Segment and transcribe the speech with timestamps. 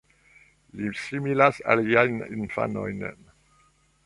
[0.79, 3.05] Li similas aliajn infanojn.